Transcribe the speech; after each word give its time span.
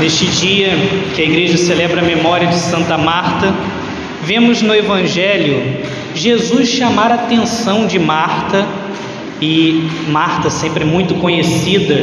Neste 0.00 0.26
dia 0.26 0.70
que 1.16 1.20
a 1.20 1.24
igreja 1.24 1.58
celebra 1.58 2.00
a 2.00 2.04
memória 2.04 2.46
de 2.46 2.54
Santa 2.54 2.96
Marta, 2.96 3.52
vemos 4.22 4.62
no 4.62 4.72
Evangelho 4.72 5.60
Jesus 6.14 6.68
chamar 6.68 7.10
a 7.10 7.16
atenção 7.16 7.84
de 7.84 7.98
Marta, 7.98 8.64
e 9.42 9.88
Marta 10.08 10.50
sempre 10.50 10.84
muito 10.84 11.16
conhecida 11.16 11.96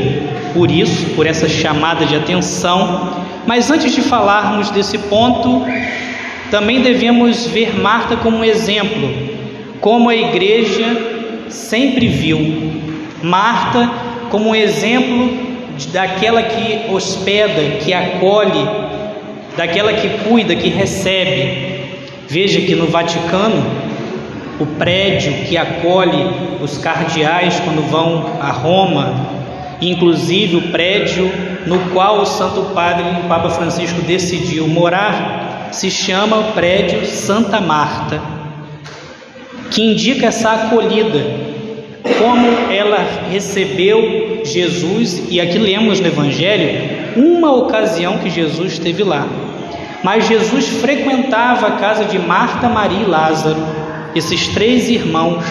por 0.54 0.70
isso, 0.70 1.06
por 1.16 1.26
essa 1.26 1.48
chamada 1.48 2.06
de 2.06 2.18
atenção. 2.18 3.24
Mas 3.48 3.72
antes 3.72 3.96
de 3.96 4.02
falarmos 4.02 4.70
desse 4.72 4.98
ponto, 4.98 5.66
também 6.52 6.82
devemos 6.82 7.48
ver 7.48 7.80
Marta 7.80 8.18
como 8.18 8.40
um 8.40 8.44
exemplo, 8.44 9.10
como 9.80 10.10
a 10.10 10.16
igreja 10.16 10.86
sempre 11.48 12.10
viu. 12.10 12.74
Marta 13.24 13.90
como 14.30 14.50
um 14.50 14.56
exemplo 14.56 15.45
daquela 15.92 16.42
que 16.44 16.92
hospeda, 16.92 17.78
que 17.84 17.94
acolhe, 17.94 18.68
daquela 19.58 19.94
que 19.94 20.10
cuida, 20.24 20.56
que 20.56 20.70
recebe. 20.70 21.76
Veja 22.28 22.62
que 22.62 22.76
no 22.76 22.88
Vaticano, 22.88 23.64
o 24.60 24.66
prédio 24.66 25.34
que 25.46 25.58
acolhe 25.58 26.28
os 26.62 26.78
cardeais 26.78 27.60
quando 27.60 27.88
vão 27.90 28.38
a 28.42 28.52
Roma, 28.52 29.14
inclusive 29.82 30.56
o 30.56 30.72
prédio 30.72 31.30
no 31.66 31.80
qual 31.92 32.22
o 32.22 32.26
Santo 32.26 32.74
Padre, 32.74 33.06
o 33.24 33.28
Papa 33.28 33.50
Francisco, 33.50 34.02
decidiu 34.02 34.68
morar, 34.68 35.70
se 35.72 35.92
chama 35.92 36.38
o 36.38 36.52
prédio 36.54 37.06
Santa 37.06 37.60
Marta, 37.60 38.22
que 39.72 39.84
indica 39.84 40.28
essa 40.28 40.52
acolhida, 40.52 41.55
como 42.20 42.72
ela 42.72 43.06
recebeu 43.32 44.42
Jesus, 44.44 45.24
e 45.30 45.42
aqui 45.42 45.58
lemos 45.58 46.00
no 46.00 46.08
Evangelho 46.08 46.96
uma 47.16 47.54
ocasião 47.54 48.20
que 48.20 48.30
Jesus 48.30 48.74
esteve 48.74 49.04
lá. 49.04 49.28
Mas 50.04 50.28
Jesus 50.28 50.68
frequentava 50.68 51.68
a 51.68 51.72
casa 51.72 52.06
de 52.06 52.20
Marta, 52.20 52.70
Maria 52.70 53.02
e 53.02 53.10
Lázaro, 53.10 53.58
esses 54.14 54.48
três 54.50 54.90
irmãos. 54.90 55.44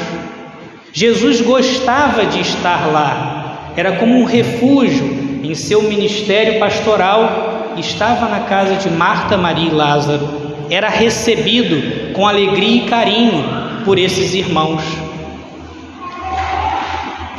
Jesus 0.93 1.41
gostava 1.41 2.25
de 2.25 2.41
estar 2.41 2.87
lá, 2.87 3.73
era 3.77 3.93
como 3.97 4.17
um 4.17 4.25
refúgio 4.25 5.41
em 5.43 5.55
seu 5.55 5.83
ministério 5.83 6.61
pastoral, 6.61 7.75
estava 7.77 8.29
na 8.29 8.41
casa 8.41 8.77
de 8.77 8.89
Marta, 8.89 9.37
Maria 9.37 9.71
e 9.71 9.75
Lázaro, 9.75 10.29
era 10.71 10.89
recebido 10.89 12.13
com 12.13 12.27
alegria 12.27 12.85
e 12.85 12.89
carinho 12.89 13.45
por 13.85 13.99
esses 13.99 14.35
irmãos. 14.35 15.04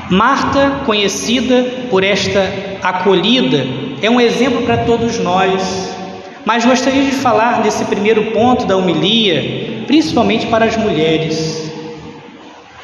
Marta, 0.09 0.81
conhecida 0.86 1.66
por 1.89 2.03
esta 2.03 2.39
acolhida, 2.84 3.66
é 4.02 4.09
um 4.09 4.22
exemplo 4.22 4.62
para 4.64 4.78
todos 4.78 5.17
nós. 5.20 5.95
Mas 6.45 6.64
gostaria 6.64 7.03
de 7.03 7.12
falar 7.12 7.64
nesse 7.64 7.86
primeiro 7.86 8.31
ponto 8.31 8.66
da 8.66 8.78
homilia, 8.78 9.84
principalmente 9.88 10.45
para 10.45 10.66
as 10.66 10.78
mulheres. 10.78 11.72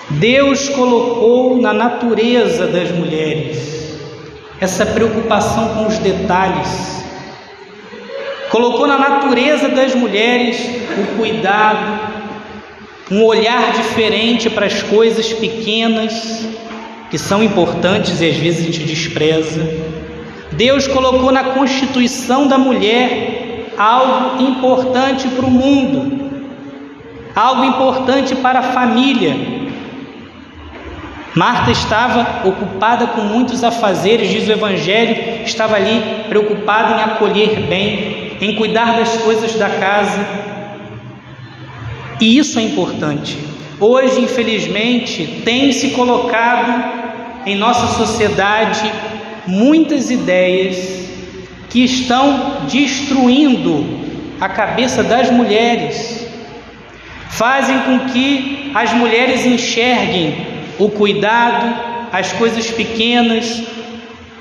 Deus 0.10 0.68
colocou 0.70 1.62
na 1.62 1.72
natureza 1.72 2.66
das 2.66 2.90
mulheres 2.92 4.00
essa 4.60 4.86
preocupação 4.86 5.76
com 5.76 5.88
os 5.88 5.98
detalhes. 6.00 7.04
Colocou 8.50 8.88
na 8.88 8.98
natureza 8.98 9.70
das 9.70 9.94
mulheres 9.96 10.58
o 10.98 11.18
cuidado, 11.18 12.00
um 13.12 13.24
olhar 13.24 13.74
diferente 13.74 14.50
para 14.50 14.66
as 14.66 14.84
coisas 14.84 15.32
pequenas, 15.34 16.46
que 17.12 17.18
são 17.18 17.44
importantes 17.44 18.22
e 18.22 18.30
às 18.30 18.38
vezes 18.38 18.62
a 18.62 18.72
gente 18.72 18.84
despreza. 18.86 19.62
Deus 20.54 20.88
colocou 20.88 21.30
na 21.30 21.44
constituição 21.44 22.48
da 22.48 22.58
mulher 22.58 23.68
algo 23.78 24.42
importante 24.42 25.28
para 25.28 25.46
o 25.46 25.52
mundo, 25.52 26.32
algo 27.36 27.66
importante 27.66 28.34
para 28.36 28.60
a 28.60 28.64
família. 28.64 29.36
Marta 31.36 31.72
estava 31.72 32.48
ocupada 32.48 33.08
com 33.08 33.22
muitos 33.22 33.62
afazeres, 33.62 34.30
diz 34.30 34.48
o 34.48 34.52
Evangelho, 34.54 35.44
estava 35.44 35.76
ali 35.76 36.02
preocupada 36.30 36.94
em 36.94 37.04
acolher 37.04 37.68
bem, 37.68 38.38
em 38.40 38.56
cuidar 38.56 38.96
das 38.96 39.18
coisas 39.18 39.54
da 39.56 39.70
casa. 39.70 40.26
E 42.22 42.38
isso 42.38 42.58
é 42.58 42.62
importante. 42.62 43.38
Hoje, 43.80 44.22
infelizmente, 44.22 45.42
tem 45.44 45.72
se 45.72 45.92
colocado 45.92 47.01
em 47.46 47.56
nossa 47.56 47.88
sociedade 47.98 48.92
muitas 49.48 50.10
ideias 50.10 51.02
que 51.70 51.84
estão 51.84 52.66
destruindo 52.70 54.02
a 54.40 54.50
cabeça 54.50 55.04
das 55.04 55.30
mulheres, 55.30 56.28
fazem 57.30 57.80
com 57.80 58.00
que 58.12 58.72
as 58.74 58.92
mulheres 58.94 59.46
enxerguem 59.46 60.48
o 60.78 60.90
cuidado, 60.90 62.10
as 62.12 62.32
coisas 62.34 62.70
pequenas, 62.70 63.64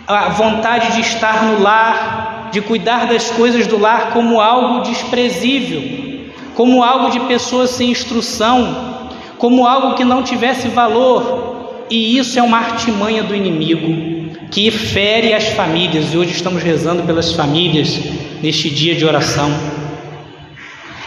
a 0.07 0.31
vontade 0.31 0.93
de 0.95 1.03
estar 1.03 1.45
no 1.45 1.63
lar, 1.63 2.49
de 2.51 2.61
cuidar 2.61 3.07
das 3.07 3.31
coisas 3.31 3.67
do 3.67 3.79
lar 3.79 4.11
como 4.13 4.41
algo 4.41 4.83
desprezível, 4.83 6.31
como 6.55 6.83
algo 6.83 7.11
de 7.11 7.21
pessoas 7.21 7.71
sem 7.71 7.91
instrução, 7.91 9.09
como 9.39 9.67
algo 9.67 9.95
que 9.95 10.05
não 10.05 10.23
tivesse 10.23 10.67
valor, 10.69 11.50
e 11.91 12.17
isso 12.17 12.39
é 12.39 12.43
uma 12.43 12.59
artimanha 12.59 13.25
do 13.25 13.35
inimigo 13.35 14.21
que 14.51 14.71
fere 14.71 15.35
as 15.35 15.49
famílias, 15.49 16.13
e 16.13 16.17
hoje 16.17 16.33
estamos 16.33 16.63
rezando 16.63 17.03
pelas 17.03 17.33
famílias 17.33 17.99
neste 18.43 18.71
dia 18.71 18.95
de 18.95 19.05
oração. 19.05 19.51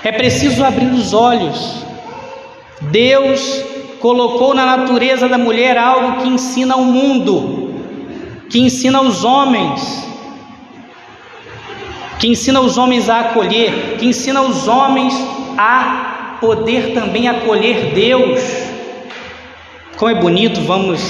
É 0.04 0.12
preciso 0.12 0.64
abrir 0.64 0.88
os 0.88 1.14
olhos. 1.14 1.86
Deus 2.82 3.64
colocou 4.00 4.54
na 4.54 4.66
natureza 4.66 5.28
da 5.30 5.38
mulher 5.38 5.78
algo 5.78 6.22
que 6.22 6.30
ensina 6.30 6.74
ao 6.74 6.84
mundo, 6.84 7.74
que 8.50 8.60
ensina 8.60 9.00
aos 9.00 9.24
homens, 9.24 10.06
que 12.20 12.28
ensina 12.28 12.62
os 12.62 12.78
homens 12.78 13.10
a 13.10 13.22
acolher, 13.22 13.98
que 13.98 14.06
ensina 14.06 14.42
os 14.42 14.68
homens 14.68 15.14
a 15.58 16.38
poder 16.40 16.94
também 16.94 17.28
acolher 17.28 17.94
Deus. 17.94 18.63
Como 19.98 20.10
é 20.10 20.16
bonito, 20.16 20.60
vamos, 20.62 21.02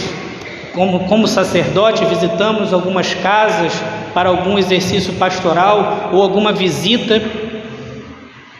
como, 0.73 1.07
como 1.07 1.25
sacerdote, 1.25 2.03
visitamos 2.05 2.73
algumas 2.73 3.13
casas 3.13 3.71
para 4.13 4.27
algum 4.27 4.57
exercício 4.57 5.13
pastoral 5.13 6.09
ou 6.11 6.21
alguma 6.21 6.51
visita 6.51 7.21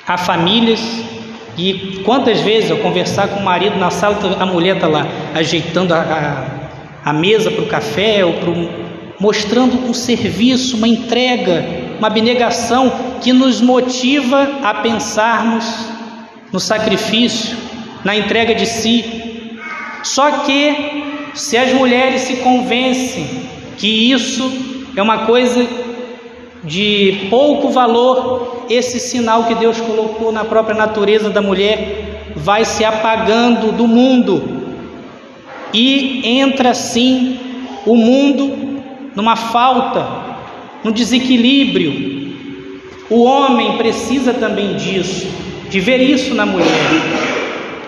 a 0.08 0.18
famílias. 0.18 0.80
E 1.58 2.02
quantas 2.06 2.40
vezes 2.40 2.70
eu 2.70 2.78
conversar 2.78 3.28
com 3.28 3.42
o 3.42 3.44
marido 3.44 3.78
na 3.78 3.92
sala, 3.92 4.18
a 4.40 4.46
mulher 4.46 4.76
está 4.76 4.88
lá 4.88 5.06
ajeitando 5.36 5.94
a, 5.94 6.00
a, 7.04 7.10
a 7.10 7.14
mesa 7.14 7.52
para 7.52 7.64
o 7.64 7.68
café, 7.68 8.24
ou 8.24 8.34
pro, 8.34 8.54
mostrando 9.20 9.78
um 9.88 9.94
serviço, 9.94 10.78
uma 10.78 10.88
entrega, 10.88 11.66
uma 12.00 12.08
abnegação 12.08 12.92
que 13.22 13.34
nos 13.34 13.60
motiva 13.60 14.50
a 14.64 14.76
pensarmos 14.76 15.66
no 16.52 16.60
sacrifício, 16.60 17.58
na 18.04 18.16
entrega 18.16 18.56
de 18.56 18.66
si, 18.66 19.23
só 20.04 20.30
que 20.40 21.04
se 21.34 21.58
as 21.58 21.74
mulheres 21.74 22.22
se 22.22 22.38
convencem 22.38 23.26
que 23.78 24.12
isso 24.12 24.52
é 24.96 25.02
uma 25.02 25.26
coisa 25.26 25.66
de 26.64 27.28
pouco 27.30 27.70
valor, 27.70 28.66
esse 28.70 29.00
sinal 29.00 29.46
que 29.46 29.56
Deus 29.56 29.80
colocou 29.82 30.32
na 30.32 30.46
própria 30.46 30.76
natureza 30.76 31.30
da 31.30 31.42
mulher 31.42 32.32
vai 32.36 32.64
se 32.66 32.86
apagando 32.86 33.72
do 33.72 33.88
mundo 33.88 34.64
e 35.74 36.22
entra 36.24 36.70
assim 36.70 37.40
o 37.86 37.96
mundo 37.96 38.82
numa 39.16 39.36
falta, 39.36 40.08
num 40.84 40.92
desequilíbrio. 40.92 42.14
O 43.10 43.24
homem 43.24 43.78
precisa 43.78 44.34
também 44.34 44.76
disso, 44.76 45.28
de 45.70 45.80
ver 45.80 46.02
isso 46.02 46.34
na 46.34 46.46
mulher. 46.46 46.68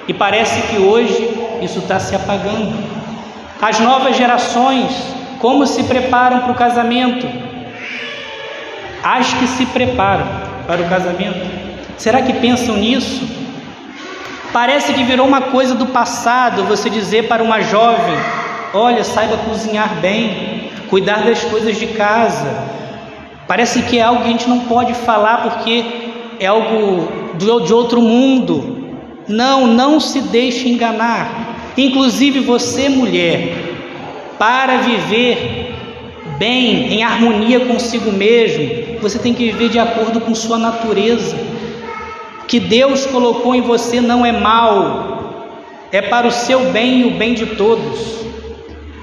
E 0.08 0.14
parece 0.14 0.62
que 0.68 0.78
hoje 0.80 1.30
isso 1.62 1.80
está 1.80 2.00
se 2.00 2.16
apagando. 2.16 2.74
As 3.62 3.80
novas 3.80 4.16
gerações, 4.16 4.92
como 5.40 5.66
se 5.66 5.84
preparam 5.84 6.40
para 6.42 6.52
o 6.52 6.56
casamento? 6.56 7.28
As 9.04 9.34
que 9.34 9.48
se 9.48 9.66
preparam 9.68 10.26
para 10.68 10.82
o 10.82 10.90
casamento, 10.90 11.40
será 11.98 12.22
que 12.22 12.34
pensam 12.34 12.76
nisso? 12.76 13.28
Parece 14.52 14.94
que 14.94 15.04
virou 15.04 15.28
uma 15.28 15.42
coisa 15.42 15.76
do 15.76 15.88
passado 15.88 16.64
você 16.64 16.90
dizer 16.90 17.28
para 17.28 17.44
uma 17.44 17.62
jovem: 17.62 18.16
olha, 18.74 19.04
saiba 19.04 19.38
cozinhar 19.38 19.96
bem, 19.96 20.72
cuidar 20.90 21.24
das 21.26 21.44
coisas 21.44 21.78
de 21.78 21.88
casa. 21.88 22.76
Parece 23.48 23.84
que 23.84 24.00
é 24.00 24.02
algo 24.02 24.22
que 24.22 24.28
a 24.28 24.32
gente 24.32 24.50
não 24.50 24.62
pode 24.62 24.94
falar 24.94 25.44
porque 25.44 25.86
é 26.40 26.48
algo 26.48 27.36
de 27.36 27.74
outro 27.74 28.02
mundo. 28.02 28.98
Não, 29.28 29.68
não 29.68 30.00
se 30.00 30.22
deixe 30.22 30.70
enganar. 30.70 31.45
Inclusive 31.78 32.40
você, 32.40 32.88
mulher, 32.88 33.54
para 34.38 34.78
viver 34.78 35.74
bem, 36.38 36.94
em 36.94 37.04
harmonia 37.04 37.62
consigo 37.62 38.12
mesmo. 38.12 39.00
Você 39.02 39.20
tem 39.20 39.34
que 39.34 39.52
viver 39.52 39.70
de 39.70 39.80
acordo 39.80 40.22
com 40.22 40.34
sua 40.34 40.58
natureza. 40.58 41.36
O 42.42 42.46
que 42.46 42.60
Deus 42.60 43.06
colocou 43.06 43.56
em 43.56 43.62
você 43.62 44.00
não 44.00 44.26
é 44.26 44.32
mal, 44.32 45.66
é 45.92 46.02
para 46.02 46.28
o 46.28 46.32
seu 46.32 46.72
bem 46.72 47.02
e 47.02 47.06
o 47.06 47.12
bem 47.12 47.34
de 47.34 47.46
todos. 47.46 48.26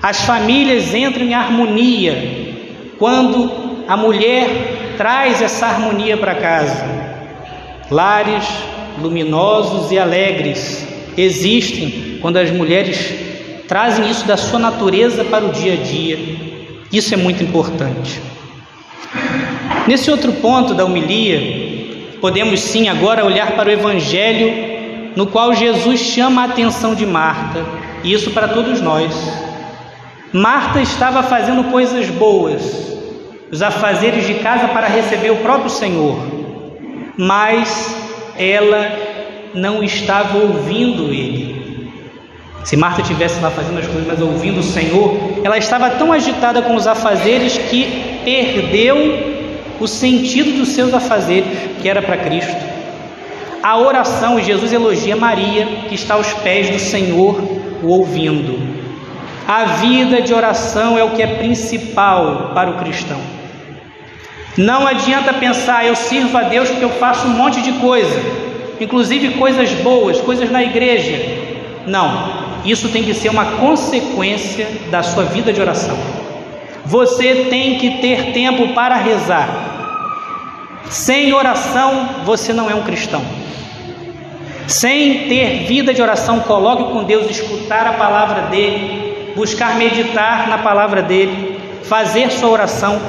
As 0.03 0.23
famílias 0.23 0.95
entram 0.95 1.25
em 1.25 1.35
harmonia 1.35 2.53
quando 2.99 3.85
a 3.87 3.97
mulher 3.97 4.95
traz 4.97 5.43
essa 5.43 5.67
harmonia 5.67 6.17
para 6.17 6.35
casa. 6.35 6.85
Lares 7.91 8.47
luminosos 9.01 9.91
e 9.91 9.99
alegres 9.99 10.92
existem 11.17 12.19
quando 12.21 12.37
as 12.37 12.51
mulheres 12.51 13.13
trazem 13.69 14.11
isso 14.11 14.27
da 14.27 14.37
sua 14.37 14.59
natureza 14.59 15.25
para 15.25 15.45
o 15.45 15.53
dia 15.53 15.75
a 15.75 15.77
dia. 15.77 16.19
Isso 16.93 17.15
é 17.15 17.17
muito 17.17 17.43
importante. 17.43 18.21
Nesse 19.87 20.11
outro 20.11 20.33
ponto 20.35 20.75
da 20.75 20.85
homilia, 20.85 22.19
podemos 22.21 22.61
sim 22.61 22.89
agora 22.89 23.25
olhar 23.25 23.53
para 23.53 23.69
o 23.69 23.73
Evangelho, 23.73 24.73
no 25.17 25.27
qual 25.27 25.55
Jesus 25.55 26.01
chama 26.01 26.43
a 26.43 26.45
atenção 26.45 26.95
de 26.95 27.05
Marta, 27.05 27.65
e 28.05 28.13
isso 28.13 28.31
para 28.31 28.49
todos 28.49 28.81
nós. 28.81 29.13
Marta 30.33 30.81
estava 30.81 31.23
fazendo 31.23 31.65
coisas 31.65 32.07
boas, 32.09 32.97
os 33.51 33.61
afazeres 33.61 34.27
de 34.27 34.35
casa 34.35 34.69
para 34.69 34.87
receber 34.87 35.31
o 35.31 35.37
próprio 35.37 35.69
Senhor, 35.69 36.17
mas 37.19 37.95
ela 38.39 39.12
não 39.55 39.83
estava 39.83 40.39
ouvindo 40.39 41.13
ele. 41.13 41.91
Se 42.65 42.77
Marta 42.77 43.03
tivesse 43.03 43.41
lá 43.41 43.51
fazendo 43.51 43.79
as 43.79 43.87
coisas, 43.87 44.07
mas 44.07 44.21
ouvindo 44.21 44.61
o 44.61 44.63
Senhor, 44.63 45.17
ela 45.43 45.59
estava 45.59 45.91
tão 45.91 46.13
agitada 46.13 46.63
com 46.63 46.77
os 46.77 46.87
afazeres 46.87 47.59
que 47.59 48.21
perdeu 48.25 49.33
o 49.81 49.89
sentido 49.89 50.59
dos 50.59 50.69
seus 50.69 50.95
afazeres, 50.95 51.49
que 51.81 51.89
era 51.89 52.01
para 52.01 52.19
Cristo. 52.19 52.57
A 53.63 53.79
oração, 53.79 54.41
Jesus 54.41 54.73
elogia 54.73 55.17
Maria, 55.17 55.67
que 55.89 55.95
está 55.95 56.15
aos 56.15 56.33
pés 56.35 56.71
do 56.71 56.79
Senhor, 56.79 57.41
o 57.83 57.89
ouvindo. 57.89 58.83
A 59.47 59.65
vida 59.65 60.23
de 60.23 60.33
oração 60.33 60.97
é 60.97 61.03
o 61.03 61.11
que 61.11 61.23
é 61.23 61.27
principal 61.27 62.53
para 62.55 62.71
o 62.71 62.79
cristão. 62.79 63.21
Não 64.57 64.87
adianta 64.87 65.33
pensar, 65.33 65.85
eu 65.85 65.97
sirvo 65.97 66.37
a 66.39 66.43
Deus 66.43 66.69
porque 66.69 66.85
eu 66.85 66.91
faço 66.91 67.27
um 67.27 67.31
monte 67.31 67.61
de 67.61 67.73
coisa 67.73 68.52
inclusive 68.81 69.33
coisas 69.33 69.71
boas, 69.83 70.21
coisas 70.21 70.51
na 70.51 70.63
igreja. 70.63 71.19
Não, 71.87 72.61
isso 72.65 72.89
tem 72.89 73.05
que 73.05 73.15
ser 73.15 73.29
uma 73.29 73.45
consequência 73.53 74.67
da 74.91 75.03
sua 75.03 75.25
vida 75.25 75.53
de 75.53 75.61
oração. 75.61 75.97
Você 76.85 77.47
tem 77.49 77.79
que 77.79 77.99
ter 78.01 78.33
tempo 78.33 78.69
para 78.69 78.97
rezar. 78.97 79.49
Sem 80.89 81.33
oração, 81.33 82.09
você 82.25 82.53
não 82.53 82.71
é 82.71 82.75
um 82.75 82.83
cristão. 82.83 83.23
Sem 84.67 85.29
ter 85.29 85.65
vida 85.67 85.93
de 85.93 86.03
oração, 86.03 86.41
coloque 86.41 86.93
com 86.93 87.05
Deus, 87.05 87.31
escutar 87.31 87.87
a 87.87 87.93
palavra 87.95 88.43
dele, 88.43 89.33
buscar 89.35 89.77
meditar 89.77 90.49
na 90.49 90.59
palavra 90.59 91.03
dele, 91.03 91.61
fazer 91.85 92.31
sua 92.31 92.51
oração, 92.51 93.01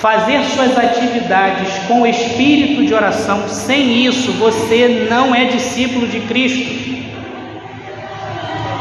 fazer 0.00 0.44
suas 0.44 0.76
atividades 0.78 1.72
com 1.86 2.06
espírito 2.06 2.86
de 2.86 2.94
oração. 2.94 3.48
Sem 3.48 4.06
isso, 4.06 4.32
você 4.32 5.06
não 5.10 5.34
é 5.34 5.46
discípulo 5.46 6.06
de 6.06 6.20
Cristo. 6.20 6.88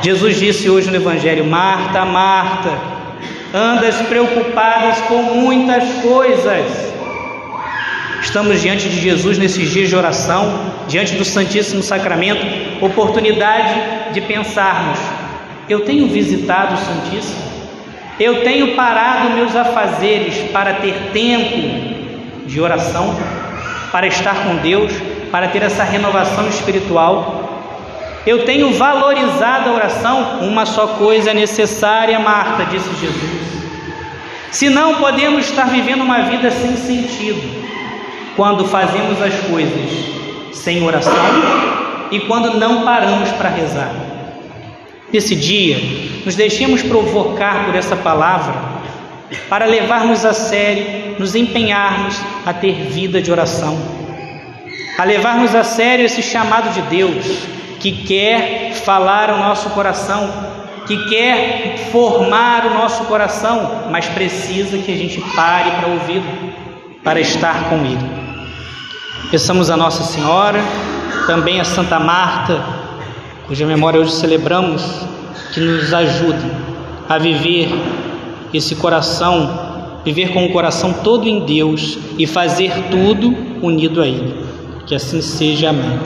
Jesus 0.02 0.40
disse 0.40 0.70
hoje 0.70 0.90
no 0.90 0.96
Evangelho: 0.96 1.46
Marta, 1.46 2.06
Marta, 2.06 2.72
andas 3.54 3.96
preocupadas 4.04 5.00
com 5.02 5.22
muitas 5.22 5.84
coisas. 6.02 6.88
Estamos 8.22 8.62
diante 8.62 8.90
de 8.90 9.00
Jesus 9.00 9.38
nesses 9.38 9.72
dias 9.72 9.90
de 9.90 9.96
oração, 9.96 10.72
diante 10.88 11.16
do 11.16 11.26
Santíssimo 11.26 11.82
Sacramento, 11.82 12.46
oportunidade 12.86 14.14
de 14.14 14.22
pensarmos: 14.22 15.00
eu 15.68 15.82
tenho 15.82 16.08
visitado 16.08 16.76
o 16.76 16.78
Santíssimo? 16.78 17.47
Eu 18.20 18.44
tenho 18.44 18.76
parado 18.76 19.32
meus 19.32 19.56
afazeres 19.56 20.50
para 20.52 20.76
ter 20.76 21.12
tempo 21.14 22.48
de 22.48 22.60
oração, 22.60 23.16
para 23.92 24.08
estar 24.08 24.44
com 24.44 24.56
Deus, 24.56 24.92
para 25.32 25.48
ter 25.50 25.62
essa 25.62 25.84
renovação 25.84 26.48
espiritual. 26.48 27.44
Eu 28.26 28.44
tenho 28.44 28.74
valorizado 28.74 29.70
a 29.70 29.74
oração, 29.74 30.40
uma 30.42 30.66
só 30.66 30.88
coisa 30.88 31.32
é 31.32 31.34
necessária, 31.34 32.20
Marta, 32.20 32.66
disse 32.66 32.90
Jesus. 33.00 33.48
Senão 34.52 34.96
podemos 34.96 35.46
estar 35.46 35.66
vivendo 35.66 36.02
uma 36.02 36.22
vida 36.24 36.50
sem 36.50 36.76
sentido, 36.76 37.66
quando 38.36 38.66
fazemos 38.66 39.22
as 39.22 39.34
coisas 39.42 40.18
sem 40.54 40.84
oração 40.84 41.14
e 42.10 42.20
quando 42.22 42.58
não 42.58 42.84
paramos 42.84 43.30
para 43.34 43.50
rezar. 43.50 44.07
Nesse 45.12 45.36
dia, 45.36 45.78
nos 46.26 46.36
deixemos 46.36 46.84
provocar 46.84 47.66
por 47.66 47.76
essa 47.76 47.96
palavra 47.96 48.54
para 49.50 49.66
levarmos 49.66 50.26
a 50.26 50.34
sério, 50.34 51.16
nos 51.18 51.34
empenharmos 51.34 52.20
a 52.46 52.54
ter 52.54 52.74
vida 52.74 53.22
de 53.22 53.32
oração, 53.32 53.78
a 54.98 55.04
levarmos 55.06 55.56
a 55.56 55.64
sério 55.64 56.06
esse 56.06 56.22
chamado 56.22 56.74
de 56.74 56.82
Deus 56.84 57.26
que 57.80 57.92
quer 58.04 58.74
falar 58.74 59.30
ao 59.30 59.38
nosso 59.38 59.70
coração, 59.70 60.30
que 60.86 61.10
quer 61.10 61.78
formar 61.92 62.66
o 62.66 62.74
nosso 62.74 63.06
coração, 63.06 63.86
mas 63.90 64.08
precisa 64.08 64.78
que 64.78 64.92
a 64.92 64.98
gente 64.98 65.22
pare 65.36 65.72
para 65.72 65.88
ouvi-lo, 65.88 66.54
para 67.02 67.20
estar 67.22 67.70
com 67.70 67.78
Ele. 67.78 68.28
Peçamos 69.32 69.70
a 69.70 69.78
Nossa 69.78 70.04
Senhora, 70.04 70.60
também 71.28 71.60
a 71.60 71.66
Santa 71.66 72.00
Marta, 72.00 72.77
cuja 73.48 73.66
memória 73.66 74.00
hoje 74.00 74.12
celebramos, 74.12 74.84
que 75.54 75.62
nos 75.62 75.94
ajude 75.94 76.52
a 77.08 77.18
viver 77.18 77.70
esse 78.54 78.76
coração, 78.76 80.02
viver 80.04 80.34
com 80.34 80.46
o 80.46 80.52
coração 80.52 80.92
todo 80.92 81.28
em 81.28 81.40
Deus 81.46 81.98
e 82.18 82.28
fazer 82.28 82.74
tudo 82.92 83.34
unido 83.62 84.02
a 84.02 84.08
Ele. 84.08 84.36
Que 84.86 84.94
assim 84.96 85.22
seja, 85.22 85.70
amém. 85.70 85.96